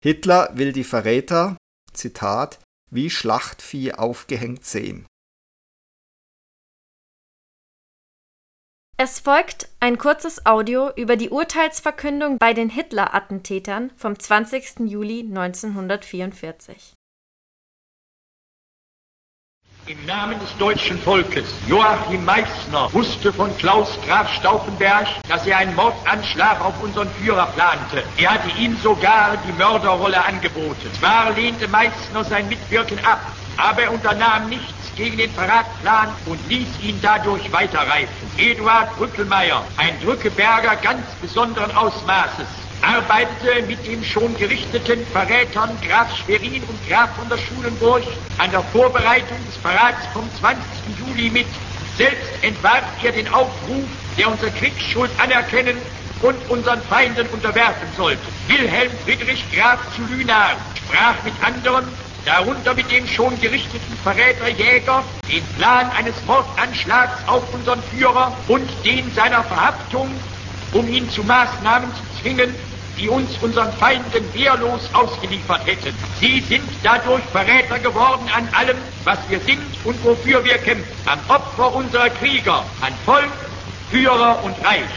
Hitler 0.00 0.50
will 0.54 0.72
die 0.72 0.84
Verräter, 0.84 1.56
Zitat, 1.92 2.60
wie 2.90 3.10
Schlachtvieh 3.10 3.92
aufgehängt 3.92 4.64
sehen. 4.64 5.06
Es 9.00 9.20
folgt 9.20 9.68
ein 9.78 9.96
kurzes 9.96 10.44
Audio 10.44 10.90
über 10.96 11.16
die 11.16 11.30
Urteilsverkündung 11.30 12.38
bei 12.38 12.52
den 12.52 12.68
Hitler-Attentätern 12.68 13.92
vom 13.96 14.18
20. 14.18 14.80
Juli 14.80 15.20
1944. 15.20 16.97
Im 19.88 20.04
Namen 20.04 20.38
des 20.38 20.54
deutschen 20.58 20.98
Volkes, 20.98 21.46
Joachim 21.66 22.22
Meißner 22.22 22.92
wusste 22.92 23.32
von 23.32 23.56
Klaus 23.56 23.98
Graf 24.06 24.30
Stauffenberg, 24.34 25.06
dass 25.30 25.46
er 25.46 25.56
einen 25.56 25.74
Mordanschlag 25.74 26.60
auf 26.60 26.74
unseren 26.82 27.08
Führer 27.12 27.46
plante. 27.54 28.04
Er 28.18 28.34
hatte 28.34 28.50
ihm 28.58 28.76
sogar 28.82 29.38
die 29.48 29.52
Mörderrolle 29.52 30.22
angeboten. 30.22 30.92
Zwar 30.98 31.30
lehnte 31.30 31.68
Meißner 31.68 32.22
sein 32.22 32.50
Mitwirken 32.50 32.98
ab, 33.02 33.32
aber 33.56 33.84
er 33.84 33.92
unternahm 33.92 34.50
nichts 34.50 34.94
gegen 34.94 35.16
den 35.16 35.30
Verratsplan 35.30 36.14
und 36.26 36.38
ließ 36.50 36.68
ihn 36.82 36.98
dadurch 37.00 37.50
weiterreifen. 37.50 38.30
Eduard 38.36 38.94
Brückelmeier, 38.98 39.64
ein 39.78 39.98
Drückeberger 40.02 40.76
ganz 40.82 41.06
besonderen 41.22 41.74
Ausmaßes, 41.74 42.46
arbeitete 42.82 43.62
mit 43.66 43.86
den 43.86 44.04
schon 44.04 44.36
gerichteten 44.36 45.04
Verrätern 45.06 45.78
Graf 45.86 46.16
Schwerin 46.16 46.62
und 46.64 46.88
Graf 46.88 47.16
von 47.16 47.28
der 47.28 47.38
Schulenburg 47.38 48.02
an 48.38 48.50
der 48.50 48.62
Vorbereitung 48.62 49.38
des 49.46 49.56
Verrats 49.56 50.06
vom 50.12 50.28
20. 50.40 50.62
Juli 50.98 51.30
mit. 51.30 51.46
Selbst 51.96 52.30
entwarf 52.42 52.84
er 53.02 53.12
den 53.12 53.28
Aufruf, 53.28 53.84
der 54.16 54.30
unsere 54.30 54.50
Kriegsschuld 54.52 55.10
anerkennen 55.18 55.76
und 56.22 56.36
unseren 56.48 56.80
Feinden 56.82 57.26
unterwerfen 57.28 57.88
sollten. 57.96 58.26
Wilhelm 58.46 58.92
Friedrich 59.04 59.44
Graf 59.52 59.80
zu 59.94 60.02
Lünar 60.02 60.56
sprach 60.76 61.14
mit 61.24 61.34
anderen, 61.44 61.84
darunter 62.24 62.74
mit 62.74 62.90
dem 62.90 63.06
schon 63.06 63.40
gerichteten 63.40 63.96
Verräterjäger, 64.02 65.02
den 65.30 65.44
Plan 65.56 65.90
eines 65.96 66.14
Mordanschlags 66.26 67.26
auf 67.26 67.42
unseren 67.54 67.82
Führer 67.82 68.36
und 68.48 68.68
den 68.84 69.12
seiner 69.14 69.42
Verhaftung, 69.44 70.10
um 70.72 70.88
ihn 70.88 71.08
zu 71.10 71.24
Maßnahmen 71.24 71.90
zu 71.94 72.02
zwingen, 72.20 72.54
die 72.98 73.08
uns 73.08 73.30
unseren 73.40 73.72
Feinden 73.74 74.34
wehrlos 74.34 74.88
ausgeliefert 74.92 75.66
hätten. 75.66 75.94
Sie 76.20 76.40
sind 76.40 76.64
dadurch 76.82 77.22
Verräter 77.32 77.78
geworden 77.78 78.28
an 78.34 78.48
allem, 78.52 78.76
was 79.04 79.18
wir 79.28 79.40
sind 79.40 79.62
und 79.84 80.02
wofür 80.04 80.44
wir 80.44 80.58
kämpfen. 80.58 80.90
An 81.06 81.18
Opfer 81.28 81.74
unserer 81.74 82.10
Krieger, 82.10 82.64
an 82.80 82.92
Volk, 83.04 83.30
Führer 83.90 84.42
und 84.42 84.54
Reich. 84.64 84.90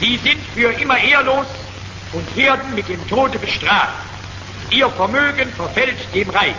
Sie 0.00 0.16
sind 0.18 0.40
für 0.54 0.70
immer 0.80 0.98
ehrlos 0.98 1.46
und 2.12 2.36
werden 2.36 2.74
mit 2.74 2.88
dem 2.88 3.06
Tode 3.08 3.38
bestraft. 3.38 3.94
Ihr 4.70 4.88
Vermögen 4.90 5.48
verfällt 5.50 5.98
dem 6.14 6.30
Reich. 6.30 6.54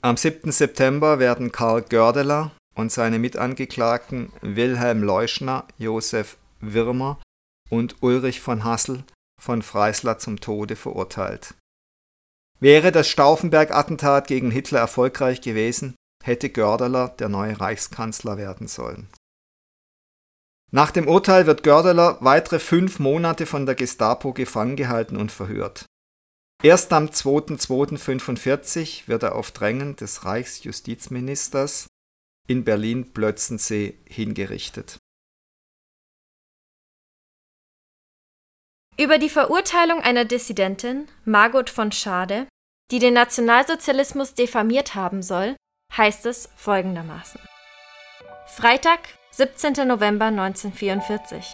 Am 0.00 0.16
7. 0.16 0.52
September 0.52 1.18
werden 1.18 1.50
Karl 1.50 1.82
Gördeler 1.82 2.52
und 2.78 2.92
seine 2.92 3.18
Mitangeklagten 3.18 4.32
Wilhelm 4.40 5.02
Leuschner, 5.02 5.66
Josef 5.78 6.36
Wirmer 6.60 7.20
und 7.70 7.96
Ulrich 8.02 8.40
von 8.40 8.62
Hassel 8.62 9.02
von 9.40 9.62
Freisler 9.62 10.18
zum 10.18 10.38
Tode 10.38 10.76
verurteilt. 10.76 11.54
Wäre 12.60 12.92
das 12.92 13.08
Stauffenberg-Attentat 13.08 14.28
gegen 14.28 14.52
Hitler 14.52 14.78
erfolgreich 14.78 15.40
gewesen, 15.40 15.96
hätte 16.22 16.50
Gördeler 16.50 17.08
der 17.08 17.28
neue 17.28 17.60
Reichskanzler 17.60 18.36
werden 18.36 18.68
sollen. 18.68 19.08
Nach 20.70 20.92
dem 20.92 21.08
Urteil 21.08 21.46
wird 21.46 21.64
Gördeler 21.64 22.18
weitere 22.20 22.60
fünf 22.60 23.00
Monate 23.00 23.46
von 23.46 23.66
der 23.66 23.74
Gestapo 23.74 24.32
gefangen 24.32 24.76
gehalten 24.76 25.16
und 25.16 25.32
verhört. 25.32 25.86
Erst 26.62 26.92
am 26.92 27.06
2.2.45 27.06 29.08
wird 29.08 29.24
er 29.24 29.34
auf 29.34 29.50
Drängen 29.50 29.96
des 29.96 30.24
Reichsjustizministers 30.24 31.88
in 32.48 32.64
Berlin-Plötzensee 32.64 33.98
hingerichtet. 34.08 34.98
Über 38.98 39.18
die 39.18 39.28
Verurteilung 39.28 40.00
einer 40.00 40.24
Dissidentin, 40.24 41.06
Margot 41.24 41.70
von 41.70 41.92
Schade, 41.92 42.48
die 42.90 42.98
den 42.98 43.14
Nationalsozialismus 43.14 44.34
diffamiert 44.34 44.96
haben 44.96 45.22
soll, 45.22 45.54
heißt 45.96 46.26
es 46.26 46.48
folgendermaßen. 46.56 47.40
Freitag, 48.46 49.00
17. 49.30 49.86
November 49.86 50.26
1944. 50.26 51.52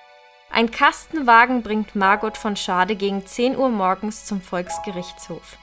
Ein 0.49 0.71
Kastenwagen 0.71 1.63
bringt 1.63 1.97
Margot 1.97 2.39
von 2.39 2.57
Schade 2.57 2.97
gegen 2.97 3.27
10 3.27 3.57
Uhr 3.57 3.69
morgens 3.69 4.25
zum 4.25 4.41
Volksgerichtshof. 4.41 5.59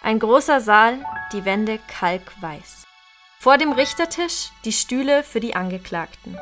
Ein 0.00 0.18
großer 0.18 0.60
Saal, 0.60 1.04
die 1.32 1.44
Wände 1.44 1.78
kalkweiß. 1.88 2.84
Vor 3.42 3.58
dem 3.58 3.72
Richtertisch 3.72 4.52
die 4.64 4.70
Stühle 4.70 5.24
für 5.24 5.40
die 5.40 5.56
Angeklagten. 5.56 6.38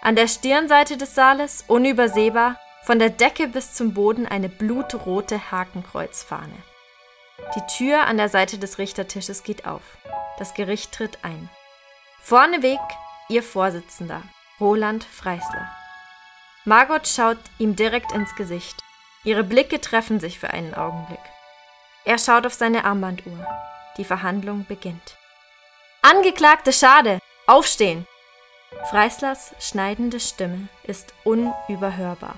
An 0.00 0.14
der 0.14 0.28
Stirnseite 0.28 0.96
des 0.96 1.12
Saales, 1.12 1.64
unübersehbar, 1.66 2.56
von 2.84 3.00
der 3.00 3.10
Decke 3.10 3.48
bis 3.48 3.74
zum 3.74 3.94
Boden 3.94 4.26
eine 4.26 4.48
blutrote 4.48 5.50
Hakenkreuzfahne. 5.50 6.54
Die 7.56 7.66
Tür 7.76 8.06
an 8.06 8.16
der 8.16 8.28
Seite 8.28 8.58
des 8.58 8.78
Richtertisches 8.78 9.42
geht 9.42 9.66
auf. 9.66 9.82
Das 10.38 10.54
Gericht 10.54 10.92
tritt 10.92 11.18
ein. 11.24 11.50
Vorneweg 12.22 12.78
ihr 13.28 13.42
Vorsitzender, 13.42 14.22
Roland 14.60 15.02
Freisler. 15.02 15.68
Margot 16.64 17.08
schaut 17.08 17.38
ihm 17.58 17.74
direkt 17.74 18.12
ins 18.12 18.36
Gesicht. 18.36 18.76
Ihre 19.24 19.42
Blicke 19.42 19.80
treffen 19.80 20.20
sich 20.20 20.38
für 20.38 20.50
einen 20.50 20.74
Augenblick. 20.74 21.18
Er 22.04 22.18
schaut 22.18 22.46
auf 22.46 22.54
seine 22.54 22.84
Armbanduhr. 22.84 23.44
Die 23.96 24.04
Verhandlung 24.04 24.64
beginnt. 24.68 25.16
Angeklagte 26.08 26.72
Schade! 26.72 27.18
Aufstehen! 27.48 28.06
Freislers 28.90 29.56
schneidende 29.58 30.20
Stimme 30.20 30.68
ist 30.84 31.12
unüberhörbar. 31.24 32.36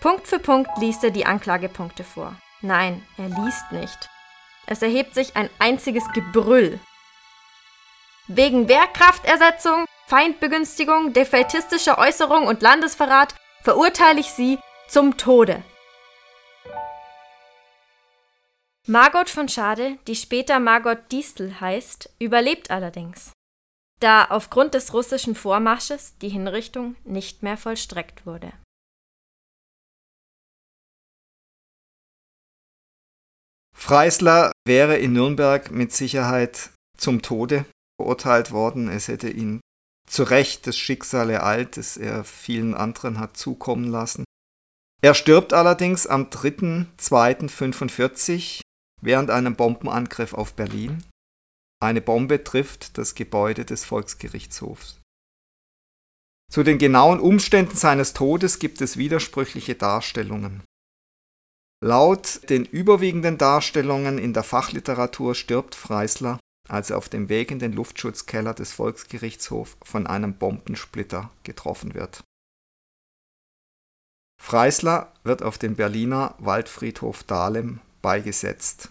Punkt 0.00 0.26
für 0.26 0.40
Punkt 0.40 0.76
liest 0.78 1.04
er 1.04 1.12
die 1.12 1.26
Anklagepunkte 1.26 2.02
vor. 2.02 2.34
Nein, 2.62 3.06
er 3.18 3.28
liest 3.28 3.70
nicht. 3.70 4.10
Es 4.66 4.82
erhebt 4.82 5.14
sich 5.14 5.36
ein 5.36 5.48
einziges 5.60 6.10
Gebrüll. 6.12 6.80
Wegen 8.26 8.66
Wehrkraftersetzung 8.66 9.84
Feindbegünstigung, 10.08 11.12
defaitistischer 11.12 11.98
Äußerung 11.98 12.48
und 12.48 12.62
Landesverrat 12.62 13.36
verurteile 13.62 14.18
ich 14.18 14.32
Sie 14.32 14.58
zum 14.88 15.16
Tode. 15.16 15.62
Margot 18.88 19.28
von 19.28 19.48
Schade, 19.48 19.98
die 20.06 20.14
später 20.14 20.60
Margot 20.60 21.10
Distel 21.10 21.60
heißt, 21.60 22.08
überlebt 22.20 22.70
allerdings, 22.70 23.32
da 23.98 24.26
aufgrund 24.26 24.74
des 24.74 24.94
russischen 24.94 25.34
Vormarsches 25.34 26.16
die 26.18 26.28
Hinrichtung 26.28 26.94
nicht 27.02 27.42
mehr 27.42 27.56
vollstreckt 27.56 28.26
wurde. 28.26 28.52
Freisler 33.74 34.52
wäre 34.64 34.98
in 34.98 35.14
Nürnberg 35.14 35.72
mit 35.72 35.92
Sicherheit 35.92 36.70
zum 36.96 37.22
Tode 37.22 37.64
verurteilt 38.00 38.52
worden. 38.52 38.88
Es 38.88 39.08
hätte 39.08 39.30
ihn 39.30 39.60
zu 40.08 40.22
Recht 40.22 40.68
das 40.68 40.76
Schicksal 40.76 41.30
ereilt, 41.30 41.76
das 41.76 41.96
er 41.96 42.22
vielen 42.22 42.74
anderen 42.74 43.18
hat 43.18 43.36
zukommen 43.36 43.90
lassen. 43.90 44.24
Er 45.02 45.14
stirbt 45.14 45.52
allerdings 45.52 46.06
am 46.06 46.30
3.2.45 46.30 48.60
während 49.06 49.30
einem 49.30 49.56
Bombenangriff 49.56 50.34
auf 50.34 50.52
Berlin. 50.52 51.02
Eine 51.82 52.02
Bombe 52.02 52.44
trifft 52.44 52.98
das 52.98 53.14
Gebäude 53.14 53.64
des 53.64 53.86
Volksgerichtshofs. 53.86 55.00
Zu 56.52 56.62
den 56.62 56.78
genauen 56.78 57.20
Umständen 57.20 57.76
seines 57.76 58.12
Todes 58.12 58.58
gibt 58.58 58.82
es 58.82 58.98
widersprüchliche 58.98 59.74
Darstellungen. 59.74 60.62
Laut 61.82 62.48
den 62.50 62.64
überwiegenden 62.64 63.38
Darstellungen 63.38 64.18
in 64.18 64.34
der 64.34 64.42
Fachliteratur 64.42 65.34
stirbt 65.34 65.74
Freisler 65.74 66.38
als 66.68 66.90
er 66.90 66.98
auf 66.98 67.08
dem 67.08 67.28
Weg 67.28 67.50
in 67.50 67.58
den 67.58 67.72
Luftschutzkeller 67.72 68.54
des 68.54 68.72
Volksgerichtshofs 68.72 69.76
von 69.82 70.06
einem 70.06 70.34
Bombensplitter 70.34 71.30
getroffen 71.44 71.94
wird. 71.94 72.24
Freisler 74.42 75.12
wird 75.24 75.42
auf 75.42 75.58
dem 75.58 75.76
Berliner 75.76 76.34
Waldfriedhof 76.38 77.24
Dahlem 77.24 77.80
beigesetzt. 78.02 78.90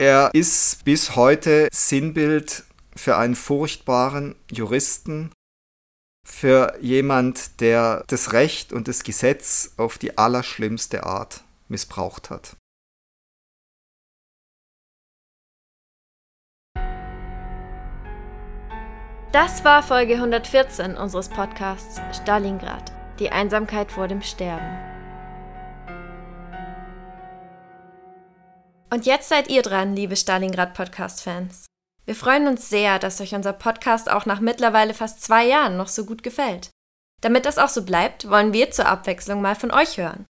Er 0.00 0.30
ist 0.32 0.82
bis 0.86 1.14
heute 1.14 1.68
Sinnbild 1.70 2.64
für 2.96 3.18
einen 3.18 3.34
furchtbaren 3.34 4.34
Juristen, 4.50 5.30
für 6.26 6.74
jemand, 6.80 7.60
der 7.60 8.04
das 8.06 8.32
Recht 8.32 8.72
und 8.72 8.88
das 8.88 9.02
Gesetz 9.04 9.74
auf 9.76 9.98
die 9.98 10.16
allerschlimmste 10.16 11.04
Art 11.04 11.44
missbraucht 11.68 12.30
hat. 12.30 12.56
Das 19.32 19.64
war 19.64 19.82
Folge 19.82 20.14
114 20.14 20.96
unseres 20.96 21.28
Podcasts 21.28 22.00
Stalingrad, 22.22 22.90
die 23.18 23.28
Einsamkeit 23.28 23.92
vor 23.92 24.08
dem 24.08 24.22
Sterben. 24.22 24.89
Und 28.92 29.06
jetzt 29.06 29.28
seid 29.28 29.48
ihr 29.48 29.62
dran, 29.62 29.94
liebe 29.94 30.16
Stalingrad 30.16 30.74
Podcast-Fans. 30.74 31.66
Wir 32.06 32.16
freuen 32.16 32.48
uns 32.48 32.68
sehr, 32.68 32.98
dass 32.98 33.20
euch 33.20 33.36
unser 33.36 33.52
Podcast 33.52 34.10
auch 34.10 34.26
nach 34.26 34.40
mittlerweile 34.40 34.94
fast 34.94 35.22
zwei 35.22 35.46
Jahren 35.46 35.76
noch 35.76 35.86
so 35.86 36.04
gut 36.04 36.24
gefällt. 36.24 36.70
Damit 37.20 37.44
das 37.44 37.58
auch 37.58 37.68
so 37.68 37.84
bleibt, 37.84 38.28
wollen 38.28 38.52
wir 38.52 38.72
zur 38.72 38.86
Abwechslung 38.86 39.40
mal 39.42 39.54
von 39.54 39.70
euch 39.70 39.96
hören. 39.96 40.26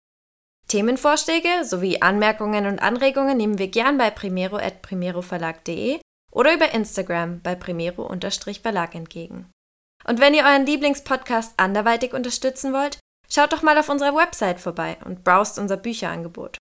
Themenvorschläge 0.66 1.64
sowie 1.64 2.03
Anmerkungen 2.03 2.66
und 2.66 2.81
Anregungen 2.81 3.37
nehmen 3.37 3.59
wir 3.59 3.68
gern 3.68 3.97
bei 3.97 4.11
primero.primeroverlag.de 4.11 6.01
oder 6.33 6.53
über 6.53 6.75
Instagram 6.75 7.40
bei 7.40 7.55
Primero-Verlag 7.55 8.94
entgegen. 8.97 9.51
Und 10.05 10.21
wenn 10.21 10.35
ihr 10.35 10.42
euren 10.42 10.66
Lieblingspodcast 10.66 11.55
anderweitig 11.59 12.12
unterstützen 12.12 12.73
wollt, 12.73 12.99
schaut 13.31 13.53
doch 13.53 13.62
mal 13.62 13.79
auf 13.79 13.88
unserer 13.88 14.16
Website 14.16 14.59
vorbei 14.59 14.97
und 15.05 15.23
browst 15.23 15.61
unser 15.61 15.77
Bücherangebot. 15.77 16.59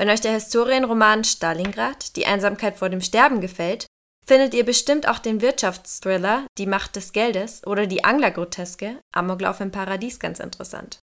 Wenn 0.00 0.08
euch 0.08 0.22
der 0.22 0.32
Historienroman 0.32 1.24
Stalingrad, 1.24 2.16
die 2.16 2.24
Einsamkeit 2.24 2.78
vor 2.78 2.88
dem 2.88 3.02
Sterben 3.02 3.42
gefällt, 3.42 3.84
findet 4.26 4.54
ihr 4.54 4.64
bestimmt 4.64 5.06
auch 5.06 5.18
den 5.18 5.42
Wirtschaftsthriller 5.42 6.46
Die 6.56 6.64
Macht 6.64 6.96
des 6.96 7.12
Geldes 7.12 7.66
oder 7.66 7.86
die 7.86 8.02
Anglergroteske 8.02 8.98
Amoklauf 9.14 9.60
im 9.60 9.70
Paradies 9.70 10.18
ganz 10.18 10.40
interessant. 10.40 11.00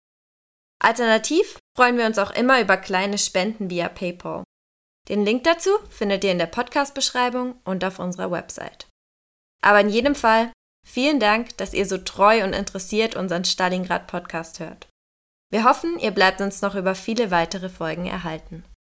Alternativ 0.81 1.59
freuen 1.75 1.97
wir 1.97 2.05
uns 2.05 2.17
auch 2.17 2.31
immer 2.31 2.61
über 2.61 2.77
kleine 2.77 3.17
Spenden 3.17 3.69
via 3.69 3.89
PayPal. 3.89 4.45
Den 5.09 5.25
Link 5.25 5.43
dazu 5.43 5.71
findet 5.89 6.23
ihr 6.23 6.31
in 6.31 6.39
der 6.39 6.45
Podcast-Beschreibung 6.45 7.59
und 7.65 7.83
auf 7.83 7.99
unserer 7.99 8.31
Website. 8.31 8.87
Aber 9.61 9.81
in 9.81 9.89
jedem 9.89 10.15
Fall, 10.15 10.53
vielen 10.87 11.19
Dank, 11.19 11.57
dass 11.57 11.73
ihr 11.73 11.85
so 11.85 11.97
treu 11.97 12.45
und 12.45 12.53
interessiert 12.53 13.17
unseren 13.17 13.43
Stalingrad-Podcast 13.43 14.61
hört. 14.61 14.87
Wir 15.51 15.65
hoffen, 15.65 15.99
ihr 15.99 16.11
bleibt 16.11 16.39
uns 16.39 16.61
noch 16.61 16.75
über 16.75 16.95
viele 16.95 17.29
weitere 17.29 17.67
Folgen 17.67 18.05
erhalten. 18.05 18.63